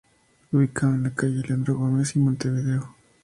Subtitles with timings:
[0.51, 2.95] Ubicado en calle Leandro Gómez y Montevideo.